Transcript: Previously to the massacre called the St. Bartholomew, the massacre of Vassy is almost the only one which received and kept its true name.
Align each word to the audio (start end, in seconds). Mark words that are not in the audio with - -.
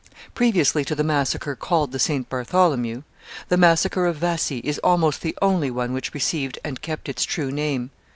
Previously 0.33 0.83
to 0.85 0.95
the 0.95 1.03
massacre 1.03 1.55
called 1.55 1.91
the 1.91 1.99
St. 1.99 2.27
Bartholomew, 2.27 3.03
the 3.49 3.57
massacre 3.57 4.07
of 4.07 4.15
Vassy 4.15 4.57
is 4.63 4.79
almost 4.79 5.21
the 5.21 5.37
only 5.43 5.69
one 5.69 5.93
which 5.93 6.15
received 6.15 6.57
and 6.63 6.81
kept 6.81 7.07
its 7.07 7.23
true 7.23 7.51
name. 7.51 7.91